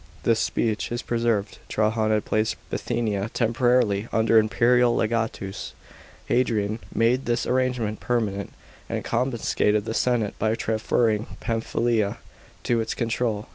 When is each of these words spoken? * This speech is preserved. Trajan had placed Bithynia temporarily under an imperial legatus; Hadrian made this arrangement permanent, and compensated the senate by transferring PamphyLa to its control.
* 0.15 0.23
This 0.23 0.39
speech 0.39 0.91
is 0.91 1.03
preserved. 1.03 1.59
Trajan 1.69 2.09
had 2.09 2.25
placed 2.25 2.55
Bithynia 2.71 3.29
temporarily 3.35 4.07
under 4.11 4.39
an 4.39 4.45
imperial 4.45 4.95
legatus; 4.95 5.73
Hadrian 6.25 6.79
made 6.91 7.25
this 7.27 7.45
arrangement 7.45 7.99
permanent, 7.99 8.51
and 8.89 9.03
compensated 9.05 9.85
the 9.85 9.93
senate 9.93 10.33
by 10.39 10.55
transferring 10.55 11.27
PamphyLa 11.39 12.17
to 12.63 12.81
its 12.81 12.95
control. 12.95 13.47